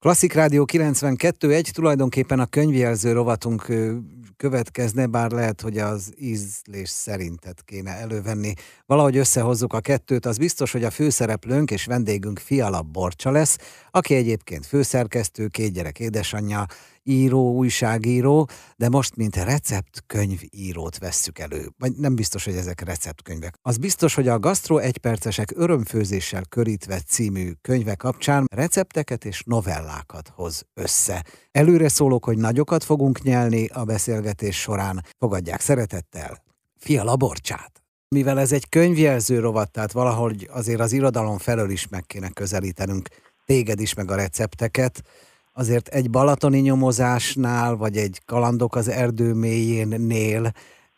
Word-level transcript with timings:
Klasszik 0.00 0.32
Rádió 0.32 0.64
92.1 0.72 1.70
tulajdonképpen 1.70 2.40
a 2.40 2.46
könyvjelző 2.46 3.12
rovatunk 3.12 3.66
következne, 4.36 5.06
bár 5.06 5.30
lehet, 5.30 5.60
hogy 5.60 5.78
az 5.78 6.12
ízlés 6.18 6.88
szerintet 6.88 7.62
kéne 7.64 7.90
elővenni. 7.90 8.52
Valahogy 8.86 9.16
összehozzuk 9.16 9.72
a 9.72 9.80
kettőt, 9.80 10.26
az 10.26 10.38
biztos, 10.38 10.72
hogy 10.72 10.84
a 10.84 10.90
főszereplőnk 10.90 11.70
és 11.70 11.84
vendégünk 11.84 12.38
Fiala 12.38 12.82
Borcsa 12.82 13.30
lesz, 13.30 13.58
aki 13.90 14.14
egyébként 14.14 14.66
főszerkesztő, 14.66 15.48
két 15.48 15.72
gyerek 15.72 15.98
édesanyja, 15.98 16.66
író, 17.04 17.54
újságíró, 17.54 18.48
de 18.76 18.88
most 18.88 19.16
mint 19.16 19.36
receptkönyvírót 19.36 20.98
vesszük 20.98 21.38
elő. 21.38 21.68
Vagy 21.78 21.92
nem 21.96 22.14
biztos, 22.14 22.44
hogy 22.44 22.54
ezek 22.54 22.80
receptkönyvek. 22.80 23.54
Az 23.62 23.76
biztos, 23.76 24.14
hogy 24.14 24.28
a 24.28 24.38
Gastro 24.38 24.78
egypercesek 24.78 25.52
örömfőzéssel 25.54 26.42
körítve 26.48 27.00
című 27.00 27.52
könyve 27.60 27.94
kapcsán 27.94 28.44
recepteket 28.54 29.24
és 29.24 29.42
novellákat 29.46 30.32
hoz 30.34 30.62
össze. 30.74 31.24
Előre 31.50 31.88
szólok, 31.88 32.24
hogy 32.24 32.38
nagyokat 32.38 32.84
fogunk 32.84 33.22
nyelni 33.22 33.66
a 33.66 33.84
beszélgetés 33.84 34.60
során. 34.60 35.04
Fogadják 35.18 35.60
szeretettel 35.60 36.42
Fia 36.80 37.04
Laborcsát! 37.04 37.82
Mivel 38.08 38.38
ez 38.40 38.52
egy 38.52 38.68
könyvjelző 38.68 39.40
rovat, 39.40 39.70
tehát 39.70 39.92
valahogy 39.92 40.48
azért 40.52 40.80
az 40.80 40.92
irodalom 40.92 41.38
felől 41.38 41.70
is 41.70 41.88
meg 41.88 42.04
kéne 42.06 42.28
közelítenünk 42.28 43.08
téged 43.46 43.80
is, 43.80 43.94
meg 43.94 44.10
a 44.10 44.14
recepteket, 44.14 45.02
azért 45.52 45.88
egy 45.88 46.10
balatoni 46.10 46.58
nyomozásnál, 46.58 47.76
vagy 47.76 47.96
egy 47.96 48.20
kalandok 48.26 48.74
az 48.74 48.88
erdő 48.88 49.34
mélyénnél 49.34 50.50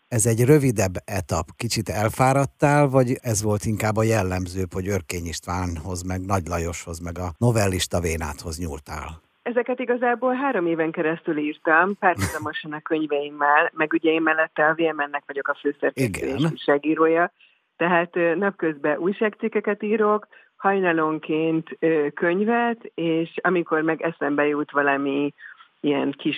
ez 0.09 0.27
egy 0.27 0.45
rövidebb 0.45 0.95
etap. 1.05 1.47
Kicsit 1.57 1.89
elfáradtál, 1.89 2.89
vagy 2.89 3.09
ez 3.23 3.43
volt 3.43 3.65
inkább 3.65 3.97
a 3.97 4.03
jellemzőbb, 4.03 4.73
hogy 4.73 4.89
Örkény 4.89 5.27
Istvánhoz, 5.27 6.03
meg 6.03 6.21
Nagy 6.27 6.47
Lajoshoz, 6.47 6.99
meg 6.99 7.19
a 7.19 7.33
novellista 7.39 8.01
vénáthoz 8.01 8.59
nyúltál? 8.59 9.21
Ezeket 9.43 9.79
igazából 9.79 10.35
három 10.35 10.67
éven 10.67 10.91
keresztül 10.91 11.39
írtam, 11.39 11.99
párhuzamosan 11.99 12.73
a 12.73 12.81
könyveimmel, 12.81 13.71
meg 13.75 13.93
ugye 13.93 14.11
én 14.11 14.23
mellette 14.23 14.65
a 14.65 14.75
VMN-nek 14.75 15.23
vagyok 15.27 15.49
a 15.49 15.59
főszerkesztő 15.61 16.27
és 16.27 16.45
újságírója, 16.51 17.33
tehát 17.77 18.15
napközben 18.37 18.99
újságcikkeket 18.99 19.83
írok, 19.83 20.27
hajnalonként 20.63 21.79
könyvet, 22.15 22.91
és 22.95 23.31
amikor 23.43 23.83
meg 23.83 24.03
eszembe 24.03 24.47
jut 24.47 24.71
valami 24.71 25.35
ilyen 25.81 26.15
kis 26.19 26.37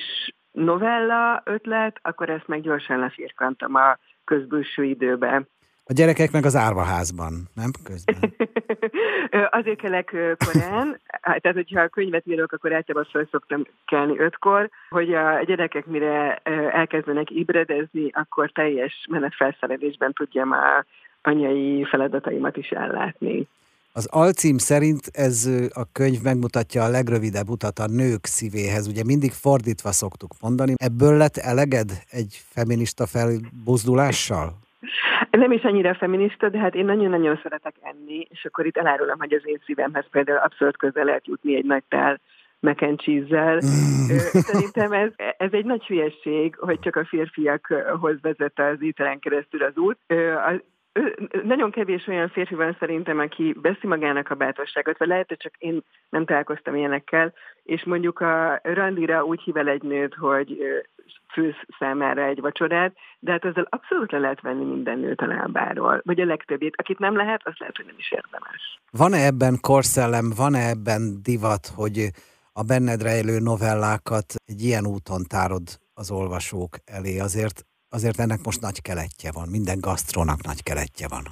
novella 0.51 1.43
ötlet, 1.45 1.99
akkor 2.03 2.31
ezt 2.31 2.47
meg 2.49 2.61
gyorsan 2.61 2.99
lefirkantam 2.99 3.75
a 3.75 3.99
közbülső 4.25 4.85
időbe. 4.85 5.43
A 5.87 5.93
gyerekek 5.93 6.33
meg 6.33 6.45
az 6.45 6.57
árvaházban, 6.57 7.33
nem 7.55 7.71
közben? 7.85 8.35
Azért 9.61 9.81
kelek 9.81 10.17
korán, 10.47 11.01
tehát 11.41 11.53
hogyha 11.53 11.81
a 11.81 11.89
könyvet 11.89 12.27
írok, 12.27 12.53
akkor 12.53 12.73
általában 12.73 13.09
fel 13.13 13.29
szoktam 13.31 13.63
kelni 13.87 14.19
ötkor, 14.19 14.71
hogy 14.89 15.15
a 15.15 15.43
gyerekek 15.43 15.87
mire 15.87 16.37
elkezdenek 16.73 17.31
ébredezni, 17.31 18.11
akkor 18.13 18.51
teljes 18.51 19.07
menetfelszerelésben 19.11 20.13
tudjam 20.13 20.53
a 20.53 20.85
anyai 21.23 21.85
feladataimat 21.85 22.57
is 22.57 22.71
ellátni. 22.71 23.47
Az 23.97 24.09
alcím 24.11 24.59
szerint 24.59 25.03
ez 25.13 25.49
a 25.75 25.85
könyv 25.93 26.23
megmutatja 26.23 26.83
a 26.83 26.89
legrövidebb 26.89 27.49
utat 27.49 27.79
a 27.79 27.87
nők 27.87 28.25
szívéhez. 28.25 28.87
Ugye 28.87 29.03
mindig 29.05 29.33
fordítva 29.33 29.93
szoktuk 29.93 30.33
mondani. 30.41 30.73
Ebből 30.77 31.17
lett 31.17 31.37
eleged 31.37 31.91
egy 32.11 32.33
feminista 32.57 33.07
felbuzdulással? 33.07 34.49
Nem 35.31 35.53
is 35.53 35.63
annyira 35.63 35.95
feminista, 35.95 36.49
de 36.49 36.59
hát 36.59 36.75
én 36.75 36.85
nagyon-nagyon 36.85 37.41
szeretek 37.43 37.75
enni, 37.83 38.27
és 38.31 38.45
akkor 38.45 38.67
itt 38.67 38.77
elárulom, 38.77 39.19
hogy 39.19 39.33
az 39.33 39.43
én 39.45 39.61
szívemhez 39.65 40.07
például 40.11 40.39
abszolút 40.39 40.77
közel 40.77 41.05
lehet 41.05 41.27
jutni 41.27 41.57
egy 41.57 41.65
nagy 41.65 41.85
tál 41.89 42.21
mac 42.61 42.83
and 42.83 43.01
cheese-zel. 43.01 43.55
Mm. 43.55 44.17
Szerintem 44.51 44.93
ez, 44.93 45.11
ez 45.37 45.53
egy 45.53 45.65
nagy 45.65 45.85
hülyeség, 45.87 46.57
hogy 46.57 46.79
csak 46.79 46.97
a 46.97 47.05
férfiakhoz 47.05 48.17
vezet 48.21 48.59
az 48.59 48.77
ételen 48.81 49.19
keresztül 49.19 49.63
az 49.63 49.77
út. 49.77 49.99
Az 50.47 50.61
nagyon 51.45 51.71
kevés 51.71 52.07
olyan 52.07 52.29
férfi 52.29 52.55
van 52.55 52.77
szerintem, 52.79 53.19
aki 53.19 53.57
veszi 53.63 53.87
magának 53.87 54.31
a 54.31 54.35
bátorságot, 54.35 54.99
vagy 54.99 55.09
lehet, 55.09 55.29
hogy 55.29 55.37
csak 55.37 55.55
én 55.59 55.81
nem 56.09 56.25
találkoztam 56.25 56.75
ilyenekkel, 56.75 57.33
és 57.63 57.85
mondjuk 57.85 58.21
a 58.21 58.61
randira 58.63 59.25
úgy 59.25 59.41
hív 59.41 59.57
el 59.57 59.69
egy 59.69 59.83
nőt, 59.83 60.15
hogy 60.15 60.59
fősz 61.33 61.65
számára 61.79 62.25
egy 62.25 62.41
vacsorát, 62.41 62.97
de 63.19 63.31
hát 63.31 63.45
ezzel 63.45 63.67
abszolút 63.71 64.13
le 64.13 64.19
lehet 64.19 64.41
venni 64.41 64.65
minden 64.65 64.99
nőt 64.99 65.21
a 65.21 65.27
lábáról, 65.27 66.01
vagy 66.05 66.21
a 66.21 66.25
legtöbbét. 66.25 66.75
Akit 66.77 66.99
nem 66.99 67.17
lehet, 67.17 67.41
az 67.45 67.55
lehet, 67.59 67.77
hogy 67.77 67.87
nem 67.87 67.99
is 67.99 68.13
érdemes. 68.13 68.81
Van-e 68.91 69.27
ebben 69.27 69.59
korszellem, 69.61 70.33
van-e 70.37 70.69
ebben 70.69 71.23
divat, 71.23 71.67
hogy 71.75 72.09
a 72.53 72.63
benned 72.63 73.03
rejlő 73.03 73.39
novellákat 73.39 74.35
egy 74.47 74.63
ilyen 74.63 74.87
úton 74.87 75.23
tárod 75.29 75.63
az 75.95 76.11
olvasók 76.11 76.77
elé? 76.85 77.19
Azért 77.19 77.65
azért 77.95 78.19
ennek 78.19 78.41
most 78.45 78.61
nagy 78.61 78.83
keletje 78.83 79.31
van, 79.33 79.49
minden 79.51 79.81
gasztrónak 79.81 80.41
nagy 80.43 80.63
keletje 80.63 81.07
van. 81.09 81.25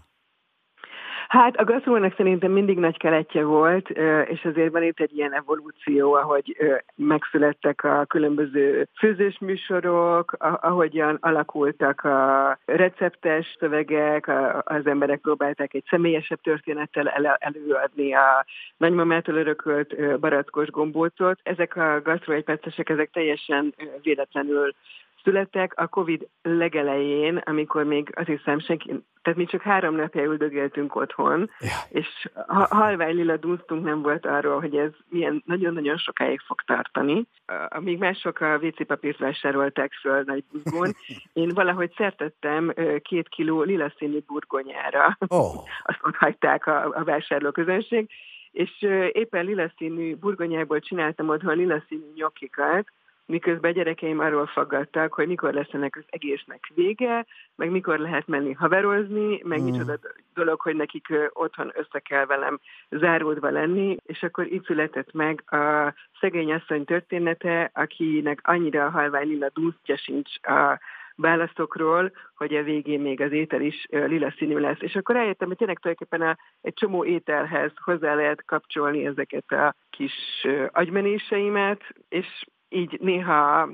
Hát 1.29 1.57
a 1.57 1.65
gasztrónak 1.65 2.15
szerintem 2.17 2.51
mindig 2.53 2.79
nagy 2.79 2.97
keletje 2.97 3.45
volt, 3.45 3.89
és 4.29 4.45
azért 4.45 4.73
van 4.73 4.83
itt 4.83 5.01
egy 5.01 5.17
ilyen 5.17 5.35
evolúció, 5.35 6.13
ahogy 6.15 6.57
megszülettek 6.95 7.85
a 7.85 8.05
különböző 8.05 8.89
főzős 8.99 9.39
műsorok, 9.39 10.37
ahogyan 10.61 11.19
alakultak 11.21 12.01
a 12.01 12.59
receptes 12.65 13.57
szövegek, 13.59 14.31
az 14.65 14.87
emberek 14.87 15.21
próbálták 15.21 15.75
egy 15.75 15.85
személyesebb 15.91 16.41
történettel 16.41 17.09
előadni 17.39 18.15
a 18.15 18.45
nagymamától 18.77 19.35
örökölt 19.35 20.21
barackos 20.21 20.69
gombócot. 20.71 21.41
Ezek 21.43 21.77
a 21.77 22.01
gasztró 22.03 22.43
ezek 22.77 23.11
teljesen 23.13 23.75
véletlenül 24.03 24.75
születtek 25.23 25.73
a 25.77 25.87
Covid 25.87 26.29
legelején, 26.43 27.37
amikor 27.37 27.85
még 27.85 28.13
azt 28.15 28.27
hiszem 28.27 28.59
senki, 28.59 29.05
tehát 29.23 29.39
mi 29.39 29.45
csak 29.45 29.63
három 29.63 29.95
napja 29.95 30.23
üldögéltünk 30.23 30.95
otthon, 30.97 31.51
ja. 31.61 31.69
és 31.89 32.07
ha, 32.47 32.67
halvány 32.71 33.15
lila 33.15 33.37
dunsztunk 33.37 33.85
nem 33.85 34.03
volt 34.03 34.27
arról, 34.27 34.61
hogy 34.61 34.77
ez 34.77 34.91
milyen 35.09 35.43
nagyon-nagyon 35.47 35.97
sokáig 35.97 36.41
fog 36.41 36.61
tartani. 36.61 37.27
Amíg 37.69 37.99
mások 37.99 38.41
a 38.41 38.59
WC 38.63 38.87
papírt 38.87 39.19
vásárolták 39.19 39.93
föl 39.93 40.23
nagy 40.27 40.45
buzgón, 40.53 40.97
én 41.43 41.49
valahogy 41.55 41.93
szertettem 41.97 42.73
két 43.03 43.29
kiló 43.29 43.63
lila 43.63 43.93
színű 43.99 44.19
burgonyára. 44.27 45.17
Oh. 45.27 45.55
Azt 45.83 46.01
ott 46.03 46.17
hagyták 46.17 46.67
a, 46.67 46.85
a 46.95 47.05
vásárlóközönség, 47.05 48.11
és 48.53 48.83
éppen 49.13 49.45
lila 49.45 49.73
színű 49.77 50.17
burgonyából 50.17 50.81
csináltam 50.81 51.29
otthon 51.29 51.57
lila 51.57 51.83
színű 51.89 52.13
nyokikat, 52.15 52.87
miközben 53.27 53.71
a 53.71 53.75
gyerekeim 53.75 54.19
arról 54.19 54.47
faggattak, 54.47 55.13
hogy 55.13 55.27
mikor 55.27 55.53
lesz 55.53 55.73
ennek 55.73 55.97
az 55.97 56.05
egésznek 56.07 56.71
vége, 56.75 57.27
meg 57.57 57.71
mikor 57.71 57.99
lehet 57.99 58.27
menni 58.27 58.53
haverozni, 58.53 59.41
meg 59.45 59.61
mm. 59.61 59.65
micsoda 59.65 59.99
dolog, 60.35 60.61
hogy 60.61 60.77
nekik 60.77 61.07
otthon 61.33 61.73
össze 61.75 61.99
kell 61.99 62.27
velem 62.27 62.61
záródva 62.91 63.51
lenni, 63.51 63.97
és 64.07 64.23
akkor 64.23 64.47
itt 64.47 64.65
született 64.65 65.13
meg 65.13 65.43
a 65.53 65.95
szegény 66.21 66.53
asszony 66.53 66.85
története, 66.85 67.71
akinek 67.75 68.41
annyira 68.43 68.91
halvány 68.91 69.29
lila 69.29 69.49
dúsztja 69.55 69.97
sincs 69.97 70.31
a 70.43 70.81
válaszokról, 71.17 72.13
hogy 72.35 72.55
a 72.55 72.63
végén 72.63 73.01
még 73.01 73.21
az 73.21 73.33
étel 73.33 73.61
is 73.61 73.87
lila 73.91 74.35
színű 74.39 74.59
lesz. 74.59 74.81
És 74.81 74.95
akkor 74.95 75.17
eljöttem, 75.17 75.49
hogy 75.49 75.57
tényleg 75.57 75.79
tulajdonképpen 75.79 76.29
a, 76.29 76.37
egy 76.61 76.75
csomó 76.75 77.05
ételhez 77.05 77.73
hozzá 77.85 78.15
lehet 78.15 78.45
kapcsolni 78.45 79.07
ezeket 79.07 79.53
a 79.53 79.75
kis 79.91 80.47
agymenéseimet, 80.73 81.83
és 82.09 82.27
így 82.73 82.99
néha 83.01 83.69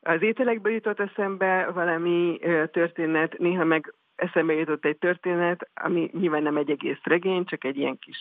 az 0.00 0.22
ételekből 0.22 0.72
jutott 0.72 1.00
eszembe 1.00 1.70
valami 1.74 2.38
történet, 2.72 3.38
néha 3.38 3.64
meg 3.64 3.94
eszembe 4.16 4.52
jutott 4.52 4.84
egy 4.84 4.98
történet, 4.98 5.68
ami 5.74 6.10
nyilván 6.12 6.42
nem 6.42 6.56
egy 6.56 6.70
egész 6.70 7.02
regény, 7.02 7.44
csak 7.44 7.64
egy 7.64 7.76
ilyen 7.76 7.98
kis 7.98 8.16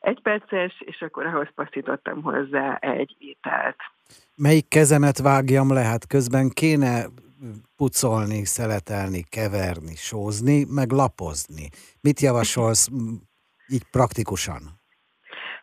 egyperces, 0.00 0.80
és 0.80 1.00
akkor 1.00 1.26
ahhoz 1.26 1.48
passzítottam 1.54 2.22
hozzá 2.22 2.74
egy 2.74 3.16
ételt. 3.18 3.76
Melyik 4.36 4.68
kezemet 4.68 5.18
vágjam 5.18 5.72
le? 5.72 5.80
Hát 5.80 6.06
közben 6.06 6.48
kéne 6.48 7.04
pucolni, 7.76 8.44
szeletelni, 8.44 9.24
keverni, 9.28 9.94
sózni, 9.96 10.64
meg 10.68 10.90
lapozni. 10.90 11.68
Mit 12.00 12.20
javasolsz 12.20 12.88
így 13.68 13.84
praktikusan? 13.90 14.79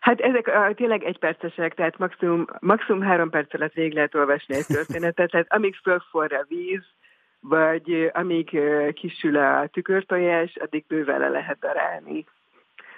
Hát 0.08 0.20
ezek 0.20 0.48
a, 0.48 0.74
tényleg 0.76 1.04
egypercesek, 1.04 1.74
tehát 1.74 1.98
maximum, 1.98 2.46
maximum 2.60 3.02
három 3.02 3.30
perc 3.30 3.54
alatt 3.54 3.74
végig 3.74 3.94
lehet 3.94 4.16
olvasni 4.16 4.56
egy 4.56 4.66
történetet, 4.66 5.32
tehát 5.32 5.54
amíg 5.54 5.76
fölforr 5.76 6.34
a 6.34 6.46
víz, 6.48 6.84
vagy 7.40 8.12
amíg 8.14 8.60
kisül 8.94 9.38
a 9.38 9.68
tükörtojás, 9.72 10.56
addig 10.56 10.86
bőven 10.88 11.20
le 11.20 11.30
lehet 11.30 11.60
darálni. 11.60 12.26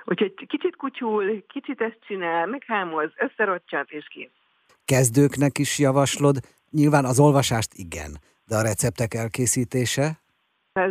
Úgyhogy 0.05 0.33
kicsit 0.47 0.75
kutyul, 0.75 1.45
kicsit 1.47 1.81
ezt 1.81 1.99
csinál, 2.07 2.45
meghámoz, 2.45 3.09
összerocsant 3.17 3.91
és 3.91 4.07
kész. 4.09 4.29
Kezdőknek 4.85 5.57
is 5.57 5.79
javaslod, 5.79 6.37
nyilván 6.71 7.05
az 7.05 7.19
olvasást 7.19 7.73
igen, 7.73 8.11
de 8.47 8.55
a 8.55 8.61
receptek 8.61 9.13
elkészítése? 9.13 10.19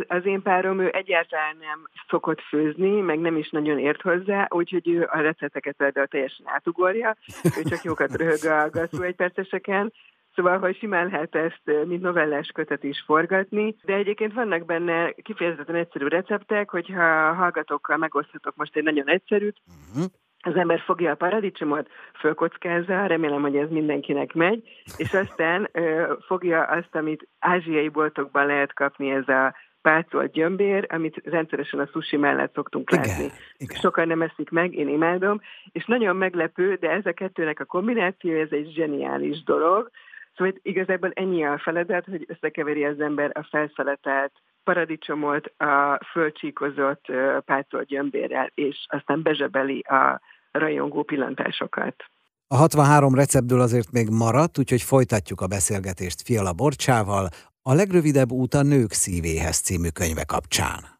Az 0.07 0.25
én 0.25 0.41
párom, 0.41 0.79
ő 0.79 0.89
egyáltalán 0.93 1.57
nem 1.59 1.87
szokott 2.07 2.41
főzni, 2.41 3.01
meg 3.01 3.19
nem 3.19 3.37
is 3.37 3.49
nagyon 3.49 3.79
ért 3.79 4.01
hozzá, 4.01 4.47
úgyhogy 4.49 4.89
ő 4.89 5.07
a 5.11 5.19
recepteket 5.19 5.75
például 5.75 6.07
teljesen 6.07 6.45
átugorja, 6.47 7.15
ő 7.57 7.63
csak 7.63 7.83
jókat 7.83 8.15
röhög 8.15 8.45
a 8.45 8.69
gasztó 8.69 9.01
egyperceseken, 9.01 9.93
Szóval, 10.35 10.59
hogy 10.59 10.77
simán 10.77 11.07
lehet 11.07 11.35
ezt, 11.35 11.61
mint 11.87 12.01
novellás 12.01 12.47
kötet 12.47 12.83
is 12.83 13.03
forgatni, 13.05 13.75
de 13.83 13.93
egyébként 13.93 14.33
vannak 14.33 14.65
benne 14.65 15.11
kifejezetten 15.11 15.75
egyszerű 15.75 16.07
receptek, 16.07 16.69
hogyha 16.69 17.33
hallgatókkal 17.33 17.97
megoszthatok 17.97 18.55
most 18.55 18.75
egy 18.75 18.83
nagyon 18.83 19.09
egyszerűt, 19.09 19.57
uh-huh 19.93 20.11
az 20.41 20.55
ember 20.55 20.79
fogja 20.79 21.11
a 21.11 21.15
paradicsomot, 21.15 21.89
fölkockázza, 22.19 23.05
remélem, 23.05 23.41
hogy 23.41 23.55
ez 23.55 23.69
mindenkinek 23.69 24.33
megy, 24.33 24.83
és 24.97 25.13
aztán 25.13 25.69
ö, 25.71 26.13
fogja 26.27 26.63
azt, 26.63 26.95
amit 26.95 27.27
ázsiai 27.39 27.89
boltokban 27.89 28.45
lehet 28.45 28.73
kapni, 28.73 29.09
ez 29.09 29.27
a 29.27 29.55
pácolt 29.81 30.31
gyömbér, 30.31 30.85
amit 30.89 31.21
rendszeresen 31.23 31.79
a 31.79 31.85
sushi 31.85 32.17
mellett 32.17 32.53
szoktunk 32.53 32.91
igen, 32.91 33.07
látni. 33.07 33.31
Igen. 33.57 33.79
Sokan 33.79 34.07
nem 34.07 34.21
eszik 34.21 34.49
meg, 34.49 34.73
én 34.73 34.89
imádom, 34.89 35.41
és 35.71 35.85
nagyon 35.85 36.15
meglepő, 36.15 36.75
de 36.75 36.89
ez 36.89 37.05
a 37.05 37.11
kettőnek 37.11 37.59
a 37.59 37.65
kombináció, 37.65 38.39
ez 38.39 38.51
egy 38.51 38.71
zseniális 38.75 39.43
dolog, 39.43 39.89
Szóval 40.39 40.53
igazából 40.61 41.11
ennyi 41.13 41.43
a 41.43 41.59
feladat, 41.63 42.05
hogy 42.05 42.25
összekeveri 42.27 42.85
az 42.85 42.99
ember 42.99 43.31
a 43.33 43.47
felszeletelt 43.49 44.31
paradicsomot 44.63 45.45
a 45.57 45.99
fölcsíkozott 46.11 47.05
pácolt 47.45 47.87
gyömbérrel, 47.87 48.51
és 48.53 48.85
aztán 48.87 49.21
bezsebeli 49.21 49.79
a 49.79 50.21
rajongó 50.51 51.03
pillantásokat. 51.03 51.95
A 52.47 52.55
63 52.55 53.15
receptből 53.15 53.61
azért 53.61 53.91
még 53.91 54.09
maradt, 54.09 54.57
úgyhogy 54.57 54.81
folytatjuk 54.81 55.41
a 55.41 55.47
beszélgetést 55.47 56.21
Fiala 56.21 56.53
Borcsával, 56.53 57.29
a 57.69 57.73
legrövidebb 57.73 58.31
út 58.31 58.53
a 58.53 58.61
nők 58.61 58.93
szívéhez 58.93 59.57
című 59.57 59.87
könyve 59.87 60.23
kapcsán. 60.23 60.99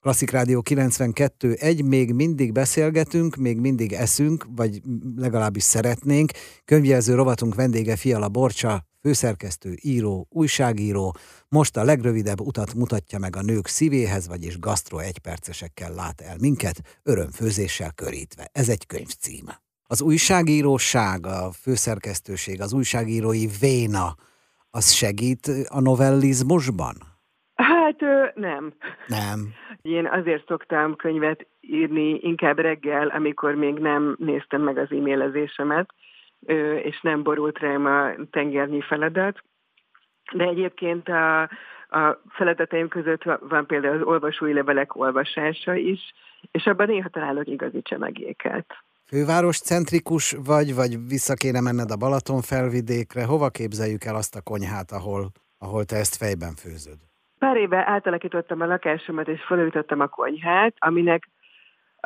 Klasszik 0.00 0.30
Rádió 0.30 0.62
92, 0.62 1.52
egy 1.52 1.84
még 1.84 2.12
mindig 2.12 2.52
beszélgetünk, 2.52 3.36
még 3.36 3.58
mindig 3.58 3.92
eszünk, 3.92 4.46
vagy 4.48 4.82
legalábbis 5.16 5.62
szeretnénk. 5.62 6.32
Könyvjelző 6.64 7.14
rovatunk 7.14 7.54
vendége 7.54 7.96
Fiala 7.96 8.28
Borcsa, 8.28 8.84
főszerkesztő, 9.00 9.78
író, 9.80 10.26
újságíró, 10.30 11.16
most 11.48 11.76
a 11.76 11.84
legrövidebb 11.84 12.40
utat 12.40 12.74
mutatja 12.74 13.18
meg 13.18 13.36
a 13.36 13.42
nők 13.42 13.66
szívéhez, 13.66 14.28
vagyis 14.28 14.58
gasztro 14.58 14.98
egypercesekkel 14.98 15.94
lát 15.94 16.20
el 16.20 16.36
minket, 16.40 16.98
örömfőzéssel 17.02 17.92
körítve. 17.92 18.48
Ez 18.52 18.68
egy 18.68 18.86
könyv 18.86 19.10
címe. 19.20 19.62
Az 19.82 20.00
újságíróság, 20.00 21.26
a 21.26 21.52
főszerkesztőség, 21.60 22.60
az 22.60 22.72
újságírói 22.72 23.46
véna, 23.60 24.16
az 24.76 24.92
segít 24.92 25.46
a 25.68 25.80
novellizmusban? 25.80 26.94
Hát 27.54 28.00
nem. 28.34 28.74
Nem. 29.06 29.54
Én 29.82 30.06
azért 30.06 30.46
szoktam 30.46 30.96
könyvet 30.96 31.46
írni 31.60 32.18
inkább 32.22 32.58
reggel, 32.58 33.08
amikor 33.08 33.54
még 33.54 33.78
nem 33.78 34.16
néztem 34.18 34.62
meg 34.62 34.78
az 34.78 34.90
e-mailezésemet, 34.90 35.88
és 36.82 37.00
nem 37.00 37.22
borult 37.22 37.58
rám 37.58 37.86
a 37.86 38.10
tengernyi 38.30 38.80
feladat. 38.80 39.42
De 40.32 40.44
egyébként 40.44 41.08
a, 41.08 41.42
a 41.88 42.20
feladataim 42.28 42.88
között 42.88 43.22
van 43.40 43.66
például 43.66 43.96
az 43.96 44.06
olvasói 44.06 44.52
levelek 44.52 44.96
olvasása 44.96 45.74
is, 45.74 46.00
és 46.50 46.66
abban 46.66 46.86
néha 46.86 47.08
találok 47.08 47.46
igazi 47.46 47.82
csemegéket. 47.82 48.66
Főváros 49.12 49.58
centrikus 49.60 50.36
vagy, 50.44 50.74
vagy 50.74 51.08
vissza 51.08 51.34
kéne 51.34 51.60
menned 51.60 51.90
a 51.90 51.96
Balaton 51.96 52.40
felvidékre? 52.40 53.24
Hova 53.24 53.48
képzeljük 53.48 54.04
el 54.04 54.14
azt 54.14 54.36
a 54.36 54.42
konyhát, 54.42 54.90
ahol, 54.92 55.30
ahol 55.58 55.84
te 55.84 55.96
ezt 55.96 56.16
fejben 56.16 56.54
főzöd? 56.54 56.98
Pár 57.38 57.56
éve 57.56 57.84
átalakítottam 57.86 58.60
a 58.60 58.66
lakásomat, 58.66 59.28
és 59.28 59.40
felújítottam 59.46 60.00
a 60.00 60.06
konyhát, 60.06 60.74
aminek 60.78 61.28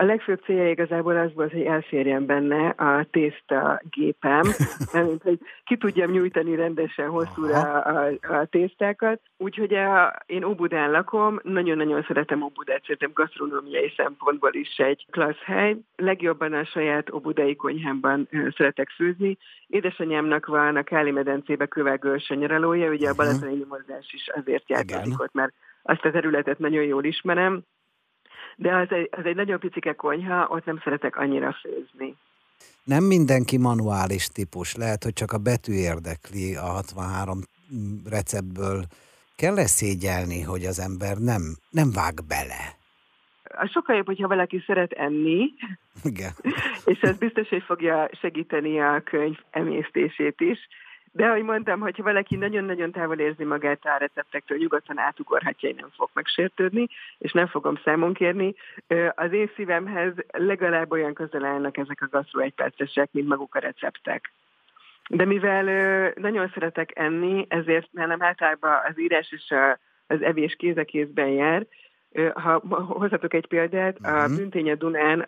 a 0.01 0.05
legfőbb 0.05 0.41
célja 0.45 0.71
igazából 0.71 1.17
az 1.17 1.31
volt, 1.35 1.53
hogy 1.53 1.63
elférjen 1.63 2.27
benne 2.27 2.69
a 2.69 3.07
tészta 3.11 3.81
gépem, 3.91 4.43
mert 4.93 5.23
hogy 5.23 5.39
ki 5.65 5.77
tudjam 5.77 6.11
nyújtani 6.11 6.55
rendesen 6.55 7.09
hosszúra 7.09 7.81
a, 7.81 8.11
a, 8.23 8.45
tésztákat. 8.45 9.21
Úgyhogy 9.37 9.75
a, 9.75 10.17
én 10.27 10.45
Óbudán 10.45 10.91
lakom, 10.91 11.41
nagyon-nagyon 11.43 12.05
szeretem 12.07 12.43
Óbudát, 12.43 12.83
szerintem 12.83 13.11
gasztronómiai 13.15 13.93
szempontból 13.97 14.55
is 14.55 14.77
egy 14.77 15.07
klassz 15.11 15.43
hely. 15.45 15.77
Legjobban 15.97 16.53
a 16.53 16.65
saját 16.65 17.13
óbudai 17.13 17.57
konyhámban 17.57 18.29
szeretek 18.57 18.89
főzni. 18.89 19.37
Édesanyámnak 19.67 20.47
van 20.47 20.77
a 20.77 20.83
Káli 20.83 21.11
medencébe 21.11 21.67
kövelgős 21.67 22.29
nyaralója, 22.29 22.91
ugye 22.91 23.09
a 23.09 23.13
mhm. 23.13 23.17
balatoni 23.17 23.55
nyomozás 23.55 24.13
is 24.13 24.29
azért 24.35 24.69
játszódik 24.69 25.21
ott, 25.21 25.33
mert 25.33 25.53
azt 25.83 26.05
a 26.05 26.11
területet 26.11 26.59
nagyon 26.59 26.85
jól 26.85 27.05
ismerem 27.05 27.63
de 28.57 28.77
az 28.77 28.87
egy, 28.91 29.09
az 29.11 29.25
egy 29.25 29.37
nagyon 29.37 29.59
picike 29.59 29.93
konyha, 29.93 30.47
ott 30.49 30.65
nem 30.65 30.81
szeretek 30.85 31.17
annyira 31.17 31.53
főzni. 31.53 32.17
Nem 32.85 33.05
mindenki 33.05 33.57
manuális 33.59 34.27
típus, 34.27 34.75
lehet, 34.75 35.05
hogy 35.05 35.13
csak 35.13 35.33
a 35.33 35.39
betű 35.39 35.73
érdekli 35.73 36.57
a 36.57 36.67
63 36.67 37.39
receptből. 38.11 38.85
Kell-e 39.37 39.67
szégyelni, 39.67 40.43
hogy 40.43 40.65
az 40.65 40.79
ember 40.79 41.17
nem, 41.17 41.43
nem 41.71 41.91
vág 41.93 42.15
bele? 42.29 42.79
Sokkal 43.73 43.97
jobb, 43.97 44.07
hogyha 44.07 44.29
valaki 44.29 44.63
szeret 44.67 44.93
enni, 44.93 45.53
Igen. 46.05 46.31
és 46.93 47.01
ez 47.01 47.17
biztos, 47.19 47.49
hogy 47.49 47.63
fogja 47.63 48.11
segíteni 48.21 48.81
a 48.81 49.03
könyv 49.05 49.39
emésztését 49.51 50.41
is, 50.41 50.59
de 51.13 51.27
ahogy 51.27 51.43
mondtam, 51.43 51.81
hogyha 51.81 52.03
valaki 52.03 52.37
nagyon-nagyon 52.37 52.93
távol 52.93 53.19
érzi 53.19 53.45
magát 53.45 53.85
a 53.85 53.97
receptektől, 53.99 54.59
nyugodtan 54.59 54.99
átugorhatja, 54.99 55.69
én 55.69 55.75
nem 55.79 55.91
fog 55.97 56.09
megsértődni, 56.13 56.87
és 57.19 57.33
nem 57.33 57.47
fogom 57.47 57.77
számon 57.85 58.13
kérni. 58.13 58.55
Az 59.15 59.33
én 59.33 59.51
szívemhez 59.55 60.13
legalább 60.33 60.91
olyan 60.91 61.15
közel 61.15 61.45
állnak 61.45 61.77
ezek 61.77 62.03
a 62.03 62.09
gasztró 62.11 62.41
egypercesek, 62.41 63.09
mint 63.13 63.29
maguk 63.29 63.55
a 63.55 63.59
receptek. 63.59 64.33
De 65.09 65.25
mivel 65.25 65.65
nagyon 66.17 66.51
szeretek 66.55 66.99
enni, 66.99 67.47
ezért 67.49 67.89
nálam 67.93 68.23
általában 68.23 68.81
az 68.89 68.99
írás 68.99 69.33
és 69.33 69.55
az 70.07 70.23
evés 70.23 70.57
kéz 70.57 70.77
a 70.77 70.85
kézben 70.85 71.29
jár. 71.29 71.67
Ha 72.35 72.63
hozhatok 72.87 73.35
egy 73.35 73.47
példát, 73.47 73.97
a 74.03 74.27
mhm. 74.27 74.37
Büntény 74.37 74.71
a 74.71 74.75
Dunán 74.75 75.27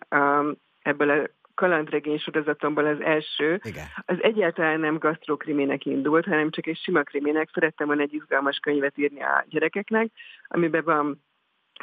ebből 0.81 1.09
a 1.09 1.27
kalandregény 1.55 2.17
sorozatomból 2.17 2.85
az 2.85 3.01
első, 3.01 3.59
Igen. 3.63 3.85
az 4.05 4.17
egyáltalán 4.21 4.79
nem 4.79 4.97
gasztrokriminek 4.97 5.85
indult, 5.85 6.25
hanem 6.25 6.49
csak 6.49 6.67
egy 6.67 6.77
sima 6.77 7.01
kriminek. 7.01 7.49
Szerettem 7.53 7.87
volna 7.87 8.01
egy 8.01 8.13
izgalmas 8.13 8.57
könyvet 8.57 8.97
írni 8.97 9.21
a 9.21 9.45
gyerekeknek, 9.49 10.11
amiben 10.47 10.83
van 10.83 11.23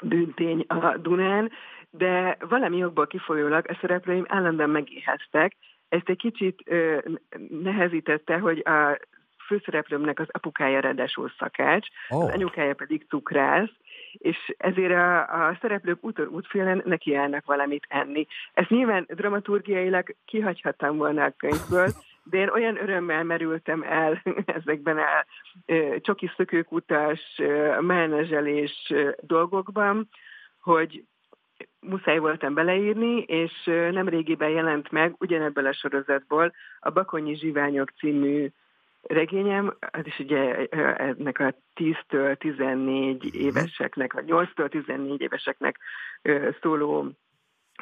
bűntény 0.02 0.64
a 0.68 0.96
Dunán, 0.96 1.50
de 1.90 2.36
valami 2.48 2.76
jogból 2.76 3.06
kifolyólag 3.06 3.66
a 3.68 3.78
szereplőim 3.80 4.24
állandóan 4.28 4.70
megéheztek. 4.70 5.56
Ezt 5.88 6.08
egy 6.08 6.16
kicsit 6.16 6.62
ö, 6.64 6.98
nehezítette, 7.48 8.38
hogy 8.38 8.58
a 8.58 8.98
főszereplőmnek 9.46 10.18
az 10.18 10.26
apukája 10.30 10.80
ráadásul 10.80 11.32
szakács, 11.38 11.88
oh. 12.08 12.24
az 12.24 12.32
anyukája 12.32 12.74
pedig 12.74 13.06
cukrász, 13.08 13.70
és 14.12 14.54
ezért 14.56 14.92
a, 14.92 15.18
a 15.48 15.58
szereplők 15.60 16.04
úton 16.04 16.26
útfélen 16.26 16.82
nekiállnak 16.84 17.44
valamit 17.44 17.86
enni. 17.88 18.26
Ezt 18.52 18.70
nyilván 18.70 19.06
dramaturgiailag 19.08 20.14
kihagyhattam 20.24 20.96
volna 20.96 21.24
a 21.24 21.34
könyvből, 21.36 21.88
de 22.24 22.38
én 22.38 22.48
olyan 22.48 22.82
örömmel 22.82 23.24
merültem 23.24 23.82
el 23.82 24.22
ezekben 24.58 24.98
a 24.98 25.26
csoki 26.00 26.30
szökőkutas, 26.36 27.20
menedzselés 27.80 28.92
dolgokban, 29.20 30.08
hogy 30.60 31.04
muszáj 31.80 32.18
voltam 32.18 32.54
beleírni, 32.54 33.22
és 33.22 33.52
nem 33.90 34.08
régiben 34.08 34.50
jelent 34.50 34.90
meg 34.90 35.14
ugyanebből 35.18 35.66
a 35.66 35.72
sorozatból 35.72 36.52
a 36.80 36.90
Bakonyi 36.90 37.36
Zsiványok 37.36 37.90
című 37.90 38.48
regényem, 39.02 39.76
az 39.90 40.06
is 40.06 40.18
ugye 40.18 40.66
ennek 40.96 41.38
a 41.38 41.54
10-től 41.74 42.36
14 42.36 43.24
mhm. 43.24 43.44
éveseknek, 43.44 44.12
vagy 44.12 44.24
8-től 44.26 44.68
14 44.68 45.20
éveseknek 45.20 45.78
szóló 46.60 47.12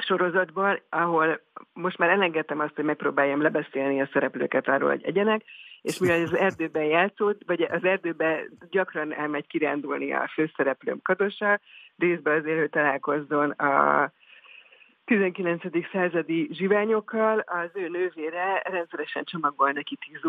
sorozatból, 0.00 0.82
ahol 0.88 1.40
most 1.72 1.98
már 1.98 2.10
elengedtem 2.10 2.60
azt, 2.60 2.74
hogy 2.74 2.84
megpróbáljam 2.84 3.42
lebeszélni 3.42 4.00
a 4.00 4.08
szereplőket 4.12 4.68
arról, 4.68 4.88
hogy 4.88 5.04
egyenek, 5.04 5.42
és 5.82 5.98
mivel 5.98 6.22
az 6.22 6.34
erdőben 6.46 6.84
játszott, 6.84 7.40
vagy 7.46 7.62
az 7.62 7.84
erdőben 7.84 8.58
gyakran 8.70 9.14
elmegy 9.14 9.46
kirándulni 9.46 10.12
a 10.12 10.30
főszereplőm 10.34 11.02
Kadosa, 11.02 11.60
részben 11.96 12.38
azért, 12.38 12.58
hogy 12.58 12.70
találkozzon 12.70 13.50
a 13.50 14.12
19. 15.08 15.62
századi 15.92 16.48
zsiványokkal, 16.52 17.38
az 17.38 17.70
ő 17.72 17.88
nővére 17.88 18.62
rendszeresen 18.64 19.24
csomagol 19.24 19.70
neki 19.70 19.98
tíz 20.06 20.20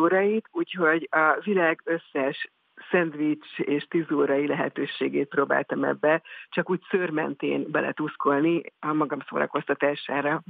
úgyhogy 0.51 1.07
a 1.11 1.41
világ 1.43 1.81
összes 1.83 2.51
szendvics 2.91 3.57
és 3.57 3.87
tízórai 3.89 4.47
lehetőségét 4.47 5.27
próbáltam 5.27 5.83
ebbe, 5.83 6.21
csak 6.49 6.69
úgy 6.69 6.81
szörmentén 6.89 7.71
beletuszkolni 7.71 8.61
a 8.79 8.93
magam 8.93 9.19
szórakoztatására. 9.29 10.43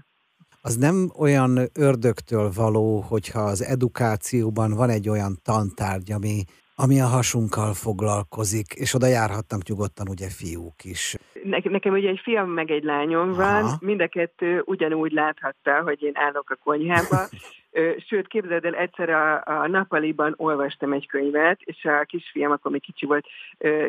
Az 0.61 0.75
nem 0.75 1.11
olyan 1.19 1.57
ördögtől 1.79 2.51
való, 2.55 2.99
hogyha 2.99 3.39
az 3.39 3.63
edukációban 3.63 4.73
van 4.73 4.89
egy 4.89 5.09
olyan 5.09 5.37
tantárgy, 5.43 6.11
ami, 6.11 6.43
ami 6.83 6.99
a 6.99 7.05
hasunkkal 7.05 7.73
foglalkozik, 7.73 8.73
és 8.73 8.93
oda 8.93 9.07
járhatnak 9.07 9.67
nyugodtan 9.67 10.09
ugye 10.09 10.29
fiúk 10.29 10.83
is. 10.83 11.15
Ne, 11.43 11.57
nekem 11.63 11.93
ugye 11.93 12.09
egy 12.09 12.19
fiam 12.23 12.49
meg 12.49 12.71
egy 12.71 12.83
lányom 12.83 13.33
van, 13.33 13.63
Aha. 13.63 13.77
mind 13.79 14.01
a 14.01 14.07
kettő 14.07 14.61
ugyanúgy 14.65 15.11
láthatta, 15.11 15.81
hogy 15.81 16.03
én 16.03 16.11
állok 16.15 16.49
a 16.49 16.57
konyhába, 16.63 17.27
Sőt, 18.07 18.27
képzeld 18.27 18.65
el, 18.65 18.73
egyszer 18.75 19.09
a, 19.09 19.43
a 19.45 19.67
nappaliban 19.67 20.33
olvastam 20.37 20.93
egy 20.93 21.07
könyvet, 21.07 21.59
és 21.61 21.85
a 21.85 22.03
kisfiam, 22.05 22.51
akkor 22.51 22.71
még 22.71 22.81
kicsi 22.81 23.05
volt, 23.05 23.25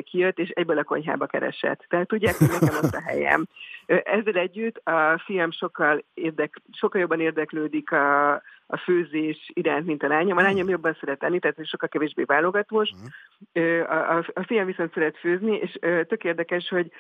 kijött, 0.03 0.39
és 0.39 0.49
egyből 0.49 0.79
a 0.79 0.85
konyhába 0.85 1.27
keresett. 1.27 1.85
Tehát 1.89 2.07
tudják, 2.07 2.37
hogy 2.37 2.49
nekem 2.49 2.77
ott 2.83 2.95
a 2.95 3.03
helyem. 3.03 3.47
Ezzel 3.91 4.35
együtt 4.35 4.77
a 4.77 5.23
fiam 5.25 5.51
sokkal, 5.51 6.05
érdek, 6.15 6.61
sokkal 6.73 7.01
jobban 7.01 7.21
érdeklődik 7.21 7.93
a, 7.93 8.33
a 8.67 8.77
főzés 8.85 9.51
iránt, 9.55 9.87
mint 9.87 10.03
a 10.03 10.09
lányom. 10.09 10.37
A 10.37 10.43
lányom 10.43 10.69
jobban 10.69 10.97
szeret 11.01 11.23
enni, 11.23 11.39
tehát 11.39 11.67
sokkal 11.67 11.89
kevésbé 11.89 12.23
válogatós. 12.23 12.91
Mhm. 12.91 13.91
A, 13.91 14.17
a, 14.17 14.25
a 14.35 14.43
fiam 14.43 14.67
viszont 14.67 14.93
szeret 14.93 15.19
főzni, 15.19 15.57
és 15.57 15.79
tök 16.09 16.25
érdekes, 16.25 16.69
hogy 16.69 16.93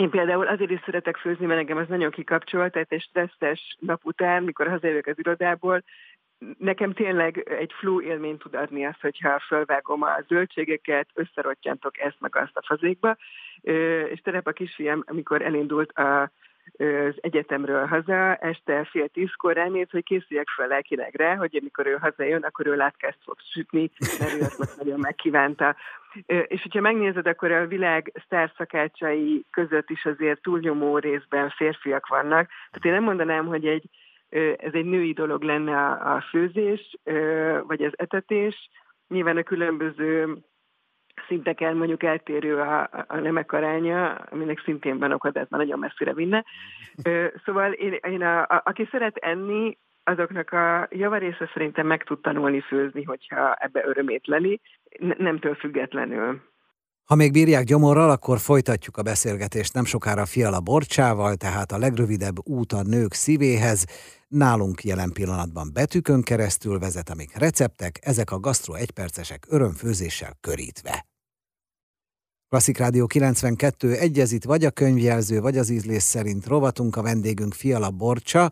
én 0.00 0.10
például 0.10 0.46
azért 0.46 0.70
is 0.70 0.80
szeretek 0.84 1.16
főzni, 1.16 1.46
mert 1.46 1.60
engem 1.60 1.76
az 1.76 1.88
nagyon 1.88 2.10
kikapcsol, 2.10 2.70
tehát 2.70 2.92
egy 2.92 3.02
stresszes 3.02 3.76
nap 3.80 4.04
után, 4.04 4.42
mikor 4.42 4.68
hazajövök 4.68 5.06
az 5.06 5.18
irodából, 5.18 5.82
nekem 6.58 6.92
tényleg 6.92 7.38
egy 7.38 7.72
flu 7.78 8.00
élmény 8.00 8.38
tud 8.38 8.54
adni 8.54 8.86
azt, 8.86 9.00
hogyha 9.00 9.38
fölvágom 9.38 10.02
a 10.02 10.24
zöldségeket, 10.28 11.08
összerottyantok 11.14 11.98
ezt 11.98 12.20
meg 12.20 12.36
azt 12.36 12.56
a 12.56 12.64
fazékba. 12.66 13.16
És 14.10 14.20
terep 14.20 14.46
a 14.46 14.52
kisfiam, 14.52 15.02
amikor 15.06 15.42
elindult 15.42 15.92
a 15.92 16.30
az 16.78 17.14
egyetemről 17.20 17.86
haza, 17.86 18.34
este 18.34 18.84
fél 18.84 19.08
tízkor 19.08 19.54
ránéz, 19.54 19.90
hogy 19.90 20.04
készüljek 20.04 20.48
fel 20.48 20.66
lelkileg 20.66 21.14
rá, 21.14 21.34
hogy 21.34 21.56
amikor 21.60 21.86
ő 21.86 21.96
hazajön, 22.00 22.42
akkor 22.42 22.66
ő 22.66 22.76
látkást 22.76 23.18
fog 23.24 23.36
sütni, 23.52 23.90
mert 24.18 24.32
ő 24.32 24.40
azt 24.40 24.76
nagyon 24.82 25.00
megkívánta. 25.00 25.76
És 26.26 26.62
hogyha 26.62 26.80
megnézed, 26.80 27.26
akkor 27.26 27.52
a 27.52 27.66
világ 27.66 28.12
sztárszakácsai 28.24 29.44
között 29.50 29.90
is 29.90 30.04
azért 30.04 30.42
túlnyomó 30.42 30.98
részben 30.98 31.50
férfiak 31.50 32.06
vannak. 32.06 32.48
Tehát 32.70 32.84
én 32.84 32.92
nem 32.92 33.02
mondanám, 33.02 33.46
hogy 33.46 33.66
egy 33.66 33.84
ez 34.56 34.72
egy 34.72 34.84
női 34.84 35.12
dolog 35.12 35.42
lenne 35.42 35.86
a, 35.90 36.20
főzés, 36.30 36.96
vagy 37.66 37.82
az 37.82 37.92
etetés. 37.96 38.70
Nyilván 39.08 39.36
a 39.36 39.42
különböző 39.42 40.36
szinteken 41.28 41.76
mondjuk 41.76 42.02
eltérő 42.02 42.58
a, 42.60 42.88
a 43.06 43.16
nemek 43.16 43.52
aránya, 43.52 44.14
aminek 44.14 44.60
szintén 44.64 44.98
van 44.98 45.12
oka, 45.12 45.28
ez 45.28 45.46
már 45.48 45.60
nagyon 45.60 45.78
messzire 45.78 46.14
vinne. 46.14 46.44
Szóval 47.44 47.72
én, 47.72 47.92
én 47.92 48.22
a, 48.22 48.40
a, 48.40 48.62
aki 48.64 48.88
szeret 48.90 49.16
enni, 49.16 49.78
azoknak 50.04 50.52
a 50.52 50.88
javarésze 50.90 51.50
szerintem 51.52 51.86
meg 51.86 52.04
tud 52.04 52.20
tanulni 52.20 52.60
főzni, 52.60 53.02
hogyha 53.02 53.54
ebbe 53.54 53.86
örömét 53.86 54.26
leli, 54.26 54.60
nemtől 54.98 55.54
függetlenül. 55.54 56.40
Ha 57.06 57.14
még 57.14 57.32
bírják 57.32 57.64
gyomorral, 57.64 58.10
akkor 58.10 58.38
folytatjuk 58.38 58.96
a 58.96 59.02
beszélgetést 59.02 59.72
nem 59.72 59.84
sokára 59.84 60.26
Fiala 60.26 60.60
Borcsával, 60.60 61.34
tehát 61.36 61.72
a 61.72 61.78
legrövidebb 61.78 62.46
út 62.48 62.72
a 62.72 62.82
nők 62.82 63.14
szívéhez. 63.14 63.84
Nálunk 64.28 64.84
jelen 64.84 65.12
pillanatban 65.12 65.70
betűkön 65.72 66.22
keresztül 66.22 66.78
vezet, 66.78 67.10
amik 67.10 67.36
receptek, 67.36 67.98
ezek 68.02 68.30
a 68.30 68.40
gasztro 68.40 68.74
egypercesek 68.74 69.46
örömfőzéssel 69.48 70.36
körítve. 70.40 71.06
Klasszik 72.48 72.78
Rádió 72.78 73.06
92 73.06 73.94
egyezít 73.94 74.44
vagy 74.44 74.64
a 74.64 74.70
könyvjelző, 74.70 75.40
vagy 75.40 75.58
az 75.58 75.70
ízlés 75.70 76.02
szerint 76.02 76.46
rovatunk 76.46 76.96
a 76.96 77.02
vendégünk 77.02 77.54
Fiala 77.54 77.90
Borcsa, 77.90 78.50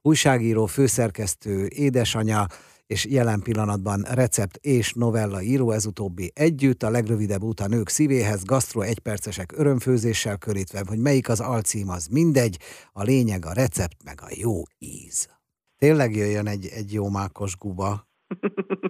újságíró, 0.00 0.66
főszerkesztő, 0.66 1.66
édesanyja, 1.66 2.46
és 2.92 3.06
jelen 3.16 3.40
pillanatban 3.48 4.00
recept 4.14 4.56
és 4.76 4.92
novella 4.92 5.40
író, 5.52 5.70
ez 5.70 5.86
utóbbi 5.86 6.26
együtt, 6.34 6.82
a 6.82 6.90
legrövidebb 6.96 7.42
út 7.42 7.60
a 7.60 7.68
nők 7.74 7.88
szívéhez, 7.88 8.44
gasztro 8.44 8.80
egypercesek 8.80 9.48
örömfőzéssel 9.60 10.38
körítve, 10.38 10.80
hogy 10.88 10.98
melyik 10.98 11.28
az 11.28 11.40
alcím, 11.40 11.88
az 11.96 12.04
mindegy, 12.18 12.56
a 12.92 13.02
lényeg 13.02 13.42
a 13.50 13.56
recept, 13.62 13.98
meg 14.08 14.18
a 14.28 14.30
jó 14.44 14.56
íz. 14.78 15.16
Tényleg 15.78 16.10
jöjjön 16.16 16.48
egy, 16.54 16.66
egy 16.80 16.90
jó 16.98 17.04
mákos 17.18 17.52
guba. 17.56 17.90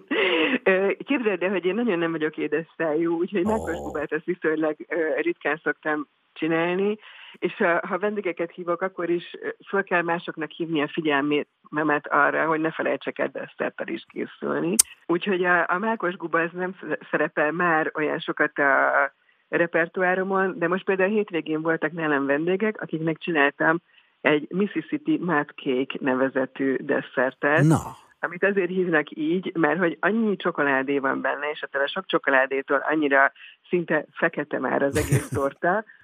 Képzeld 1.09 1.43
el, 1.43 1.51
hogy 1.51 1.65
én 1.65 1.75
nagyon 1.75 1.99
nem 1.99 2.11
vagyok 2.11 2.37
édes 2.37 2.67
szájú, 2.77 3.11
úgyhogy 3.23 3.45
oh. 3.45 3.51
mákos 3.51 3.77
gubát 3.77 4.13
ezt 4.13 4.25
viszonylag 4.25 4.77
ritkán 5.21 5.61
szoktam 5.63 6.09
csinálni, 6.33 6.99
és 7.39 7.55
ha, 7.57 7.81
ha 7.87 7.99
vendégeket 7.99 8.51
hívok, 8.51 8.83
akkor 8.83 9.11
is 9.11 9.37
fel 9.67 9.85
kell 9.85 10.03
másoknak 10.03 10.51
hívni 10.51 10.83
a 10.83 10.89
figyelmemet 10.89 12.07
arra, 12.09 12.47
hogy 12.47 12.61
ne 12.61 12.71
felejtsek 12.71 13.19
el 13.19 13.29
desszerttel 13.29 13.89
is 13.89 14.05
készülni. 14.09 14.75
Úgyhogy 15.07 15.45
a, 15.45 15.69
a 15.69 15.79
mákos 15.79 16.17
guba 16.17 16.41
ez 16.41 16.51
nem 16.53 16.75
szerepel 17.11 17.53
már 17.53 17.91
olyan 17.95 18.19
sokat 18.19 18.59
a 18.59 19.12
repertoáromon, 19.49 20.59
de 20.59 20.69
most 20.69 20.85
például 20.85 21.11
a 21.11 21.12
hétvégén 21.12 21.62
voltak 21.62 21.93
nálam 21.93 22.27
vendégek, 22.27 22.81
akiknek 22.81 23.19
csináltam 23.19 23.81
egy 24.21 24.47
Mississippi 24.51 25.19
Mad 25.19 25.49
Cake 25.49 25.99
nevezetű 26.01 26.77
desszertet. 26.77 27.62
Na 27.62 27.97
amit 28.25 28.45
azért 28.45 28.69
hívnak 28.69 29.11
így, 29.11 29.53
mert 29.55 29.79
hogy 29.79 29.97
annyi 30.01 30.37
csokoládé 30.37 30.99
van 30.99 31.21
benne, 31.21 31.51
és 31.51 31.62
a 31.62 31.87
sok 31.87 32.07
csokoládétól 32.07 32.85
annyira 32.89 33.33
szinte 33.69 34.05
fekete 34.12 34.59
már 34.59 34.83
az 34.83 34.97
egész 34.97 35.29
torta, 35.29 35.85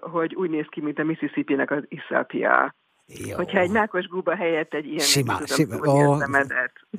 hogy 0.00 0.34
úgy 0.34 0.50
néz 0.50 0.66
ki, 0.68 0.80
mint 0.80 0.98
a 0.98 1.04
Mississippi-nek 1.04 1.70
az 1.70 1.82
iszapja. 1.88 2.74
Jó. 3.06 3.36
Hogyha 3.36 3.58
egy 3.58 3.70
mákos 3.70 4.06
guba 4.06 4.36
helyett 4.36 4.74
egy 4.74 4.86
ilyen 4.86 4.98
Simá, 4.98 5.38
tudom, 5.38 5.56
sima, 5.56 5.92
ó, 5.92 6.16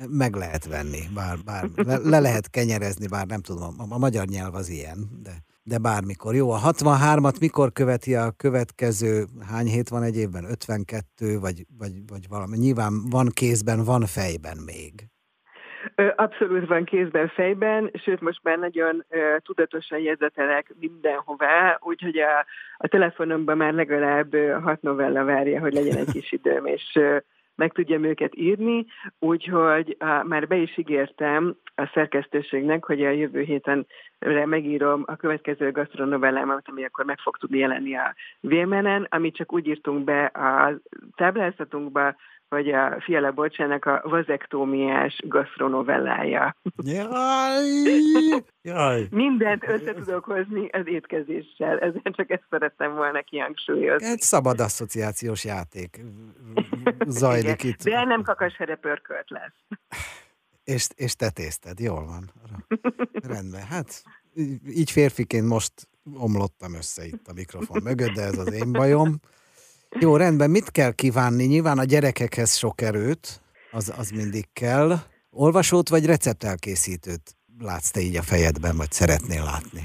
meg 0.08 0.34
lehet 0.34 0.66
venni, 0.66 1.00
bár, 1.14 1.36
bár 1.44 1.64
le, 1.76 1.98
le 1.98 2.20
lehet 2.20 2.50
kenyerezni, 2.50 3.06
bár 3.06 3.26
nem 3.26 3.40
tudom, 3.40 3.74
a, 3.78 3.94
a 3.94 3.98
magyar 3.98 4.26
nyelv 4.26 4.54
az 4.54 4.68
ilyen, 4.68 4.98
de, 5.22 5.30
de 5.62 5.78
bármikor. 5.78 6.34
Jó, 6.34 6.50
a 6.50 6.60
63-at 6.60 7.40
mikor 7.40 7.72
követi 7.72 8.14
a 8.14 8.30
következő, 8.30 9.26
hány 9.50 9.66
hét 9.66 9.88
van 9.88 10.02
egy 10.02 10.16
évben? 10.16 10.44
52, 10.44 11.38
vagy, 11.38 11.66
vagy, 11.78 11.92
vagy 12.06 12.28
valami? 12.28 12.56
Nyilván 12.56 12.92
van 13.10 13.28
kézben, 13.28 13.84
van 13.84 14.06
fejben 14.06 14.56
még. 14.66 15.08
Abszolút 16.16 16.66
van 16.66 16.84
kézben, 16.84 17.28
fejben, 17.28 17.90
sőt 17.94 18.20
most 18.20 18.40
már 18.42 18.58
nagyon 18.58 19.04
tudatosan 19.42 19.98
jegyzetelek 19.98 20.74
mindenhová, 20.80 21.78
úgyhogy 21.80 22.18
a, 22.18 22.46
a 22.76 22.88
telefonomban 22.88 23.56
már 23.56 23.72
legalább 23.72 24.34
hat 24.62 24.82
novella 24.82 25.24
várja, 25.24 25.60
hogy 25.60 25.72
legyen 25.72 25.96
egy 25.96 26.12
kis 26.12 26.32
időm, 26.32 26.66
és 26.66 26.98
meg 27.58 27.72
tudjam 27.72 28.04
őket 28.04 28.36
írni, 28.36 28.86
úgyhogy 29.18 29.96
uh, 30.00 30.24
már 30.24 30.46
be 30.46 30.56
is 30.56 30.78
ígértem 30.78 31.56
a 31.74 31.90
szerkesztőségnek, 31.94 32.84
hogy 32.84 33.04
a 33.04 33.10
jövő 33.10 33.40
héten 33.40 33.86
megírom 34.44 35.02
a 35.06 35.16
következő 35.16 35.70
gasztronovellámat, 35.70 36.68
ami 36.68 36.84
akkor 36.84 37.04
meg 37.04 37.18
fog 37.18 37.36
tudni 37.36 37.58
jelenni 37.58 37.96
a 37.96 38.14
VMN-en, 38.40 39.06
amit 39.10 39.36
csak 39.36 39.52
úgy 39.52 39.66
írtunk 39.66 40.04
be 40.04 40.24
a 40.24 40.80
táblázatunkba, 41.14 42.14
vagy 42.48 42.68
a 42.68 43.00
Fiala 43.00 43.32
Bocsának 43.32 43.84
a 43.84 44.00
vazektómiás 44.04 45.18
gasztronovellája. 45.26 46.56
Jaj, 46.76 47.64
jaj. 48.62 49.06
Mindent 49.10 49.68
össze 49.68 49.94
tudok 49.94 50.24
hozni 50.24 50.68
az 50.68 50.86
étkezéssel, 50.86 51.78
ezért 51.78 52.14
csak 52.16 52.30
ezt 52.30 52.44
szerettem 52.50 52.94
volna 52.94 53.20
kihangsúlyozni. 53.22 54.06
Egy 54.06 54.20
szabad 54.20 54.60
asszociációs 54.60 55.44
játék 55.44 56.00
zajlik 57.06 57.62
itt. 57.62 57.82
De 57.82 58.04
nem 58.04 58.22
kakashere 58.22 58.74
pörkölt 58.74 59.30
lesz. 59.30 59.80
És, 60.64 60.88
és 60.96 61.14
te 61.14 61.30
tészted, 61.30 61.80
jól 61.80 62.04
van. 62.06 62.30
Rendben, 63.12 63.62
hát 63.62 64.02
így 64.68 64.90
férfiként 64.90 65.46
most 65.46 65.72
omlottam 66.14 66.74
össze 66.74 67.04
itt 67.04 67.26
a 67.26 67.32
mikrofon 67.32 67.82
mögött, 67.82 68.12
de 68.12 68.22
ez 68.22 68.38
az 68.38 68.52
én 68.52 68.72
bajom. 68.72 69.20
Jó, 69.90 70.16
rendben, 70.16 70.50
mit 70.50 70.70
kell 70.70 70.92
kívánni? 70.92 71.44
Nyilván 71.44 71.78
a 71.78 71.84
gyerekekhez 71.84 72.56
sok 72.56 72.80
erőt, 72.80 73.40
az, 73.70 73.94
az 73.98 74.10
mindig 74.10 74.44
kell. 74.52 74.92
Olvasót 75.30 75.88
vagy 75.88 76.06
receptelkészítőt 76.06 77.36
látsz 77.58 77.90
te 77.90 78.00
így 78.00 78.16
a 78.16 78.22
fejedben, 78.22 78.76
vagy 78.76 78.90
szeretnél 78.90 79.42
látni? 79.44 79.82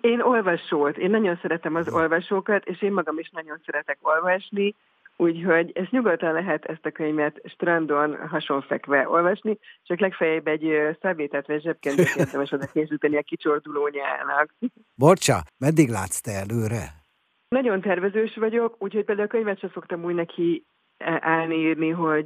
Én 0.00 0.20
olvasót. 0.20 0.96
Én 0.96 1.10
nagyon 1.10 1.38
szeretem 1.42 1.74
az 1.74 1.88
olvasókat, 1.88 2.64
és 2.64 2.82
én 2.82 2.92
magam 2.92 3.18
is 3.18 3.30
nagyon 3.30 3.60
szeretek 3.64 3.98
olvasni, 4.02 4.74
úgyhogy 5.16 5.70
ezt 5.74 5.90
nyugodtan 5.90 6.32
lehet 6.32 6.64
ezt 6.64 6.86
a 6.86 6.90
könyvet 6.90 7.40
strandon 7.44 8.28
hasonfekve 8.28 9.08
olvasni, 9.08 9.58
csak 9.82 10.00
legfeljebb 10.00 10.46
egy 10.46 10.96
szabétet 11.00 11.46
vagy 11.46 11.62
zsebkendőt 11.62 12.16
érdemes 12.16 12.52
oda 12.52 12.66
készíteni 12.72 13.16
a 13.16 13.22
kicsorduló 13.22 13.88
nyának. 13.88 14.54
Borcsa, 14.94 15.42
meddig 15.58 15.88
látsz 15.88 16.20
te 16.20 16.32
előre? 16.32 17.04
Nagyon 17.48 17.80
tervezős 17.80 18.36
vagyok, 18.36 18.76
úgyhogy 18.78 19.04
például 19.04 19.26
a 19.26 19.30
könyvet 19.30 19.58
sem 19.58 19.70
szoktam 19.70 20.04
úgy 20.04 20.14
neki 20.14 20.64
e, 20.96 21.18
állni 21.22 21.54
írni, 21.54 21.88
hogy 21.88 22.24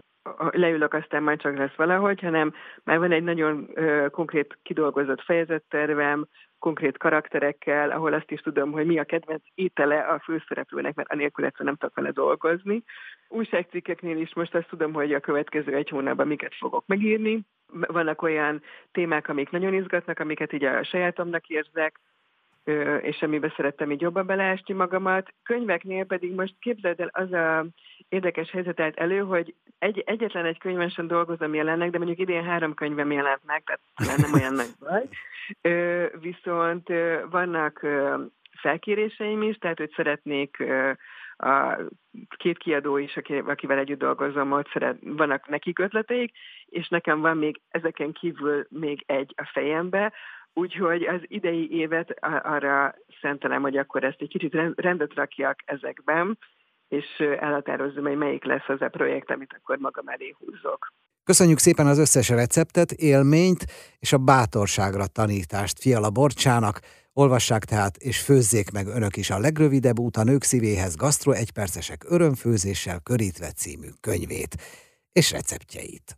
leülök, 0.51 0.95
aztán 0.95 1.23
majd 1.23 1.41
csak 1.41 1.57
lesz 1.57 1.75
valahogy, 1.75 2.21
hanem 2.21 2.55
már 2.85 2.99
van 2.99 3.13
egy 3.13 3.23
nagyon 3.23 3.71
ö, 3.75 4.07
konkrét 4.11 4.59
kidolgozott 4.63 5.23
fejezettervem, 5.23 6.27
konkrét 6.59 6.99
karakterekkel, 6.99 7.91
ahol 7.91 8.13
azt 8.13 8.31
is 8.31 8.41
tudom, 8.41 8.73
hogy 8.73 8.87
mi 8.87 8.99
a 8.99 9.05
kedvenc 9.05 9.43
étele 9.55 9.99
a 9.99 10.19
főszereplőnek, 10.19 10.95
mert 10.95 11.13
anélkül 11.13 11.45
egyszer 11.45 11.65
nem 11.65 11.77
tudok 11.77 11.95
vele 11.95 12.11
dolgozni. 12.11 12.83
Újságcikkeknél 13.29 14.17
is 14.17 14.35
most 14.35 14.55
azt 14.55 14.69
tudom, 14.69 14.93
hogy 14.93 15.15
a 15.15 15.21
következő 15.21 15.75
egy 15.75 15.89
hónapban 15.89 16.27
miket 16.27 16.55
fogok 16.55 16.87
megírni, 16.87 17.45
Vannak 17.73 18.23
olyan 18.23 18.63
témák, 18.93 19.29
amik 19.29 19.51
nagyon 19.51 19.75
izgatnak, 19.75 20.19
amiket 20.19 20.53
így 20.53 20.65
a 20.65 20.85
sajátomnak 20.85 21.47
érzek, 21.47 22.01
és 23.01 23.23
amiben 23.23 23.53
szerettem 23.57 23.91
így 23.91 24.01
jobban 24.01 24.27
beleásni 24.27 24.75
magamat. 24.75 25.35
Könyveknél 25.43 26.05
pedig 26.05 26.35
most 26.35 26.55
képzeld 26.61 27.01
el, 27.01 27.11
az 27.13 27.33
a 27.33 27.67
érdekes 28.09 28.51
helyzet 28.51 28.81
állt 28.81 28.99
elő, 28.99 29.19
hogy 29.19 29.55
egy, 29.79 30.03
egyetlen 30.07 30.45
egy 30.45 30.59
könyvben 30.59 30.89
sem 30.89 31.07
dolgozom 31.07 31.55
jelenleg, 31.55 31.91
de 31.91 31.99
mondjuk 31.99 32.19
idén 32.19 32.45
három 32.45 32.75
könyvem 32.75 33.13
jelent 33.13 33.45
meg, 33.47 33.63
tehát 33.95 34.21
nem 34.21 34.33
olyan 34.33 34.55
nagy 34.55 34.75
baj. 34.79 35.09
Viszont 36.21 36.89
vannak 37.31 37.87
felkéréseim 38.61 39.43
is, 39.43 39.57
tehát 39.57 39.79
hogy 39.79 39.93
szeretnék 39.97 40.65
a 41.37 41.77
két 42.37 42.59
kiadó 42.59 42.97
is, 42.97 43.17
akivel 43.47 43.79
együtt 43.79 43.99
dolgozom, 43.99 44.53
ott 44.53 44.71
szeret, 44.73 44.97
vannak 45.01 45.49
nekik 45.49 45.79
ötleteik, 45.79 46.33
és 46.67 46.89
nekem 46.89 47.21
van 47.21 47.37
még 47.37 47.61
ezeken 47.69 48.13
kívül 48.13 48.67
még 48.69 49.03
egy 49.07 49.35
a 49.37 49.51
fejembe, 49.53 50.13
Úgyhogy 50.55 51.03
az 51.03 51.21
idei 51.23 51.73
évet 51.73 52.15
arra 52.43 52.95
szentelem, 53.21 53.63
hogy 53.63 53.77
akkor 53.77 54.05
ezt 54.05 54.21
egy 54.21 54.29
kicsit 54.29 54.57
rendet 54.75 55.15
rakjak 55.15 55.59
ezekben, 55.65 56.39
és 56.89 57.07
elhatározzam, 57.19 58.05
hogy 58.05 58.17
melyik 58.17 58.45
lesz 58.45 58.69
az 58.69 58.81
a 58.81 58.89
projekt, 58.89 59.31
amit 59.31 59.57
akkor 59.61 59.79
magam 59.79 60.09
elé 60.09 60.35
húzok. 60.39 60.93
Köszönjük 61.25 61.59
szépen 61.59 61.87
az 61.87 61.99
összes 61.99 62.29
receptet, 62.29 62.91
élményt 62.93 63.65
és 63.99 64.13
a 64.13 64.19
bátorságra 64.19 65.07
tanítást 65.07 65.79
Fiala 65.79 66.11
Borcsának. 66.11 66.81
Olvassák 67.13 67.65
tehát 67.65 67.97
és 67.97 68.21
főzzék 68.21 68.71
meg 68.71 68.87
önök 68.87 69.17
is 69.17 69.31
a 69.31 69.39
legrövidebb 69.39 69.99
út 69.99 70.17
a 70.17 70.25
nők 70.25 70.43
szívéhez 70.43 70.97
gasztro 70.97 71.33
egypercesek 71.33 72.05
örömfőzéssel 72.09 73.01
körítve 73.01 73.51
című 73.51 73.89
könyvét 74.01 74.55
és 75.13 75.31
receptjeit. 75.31 76.17